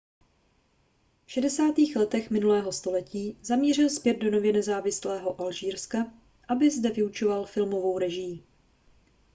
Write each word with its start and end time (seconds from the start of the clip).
v 1.25 1.31
60. 1.31 1.75
letech 1.95 2.29
minulého 2.29 2.71
století 2.71 3.37
zamířil 3.41 3.89
zpět 3.89 4.13
do 4.17 4.31
nově 4.31 4.53
nezávislého 4.53 5.41
alžírska 5.41 6.11
aby 6.47 6.69
zde 6.71 6.89
vyučoval 6.89 7.45
filmovou 7.45 7.99
režii 7.99 8.43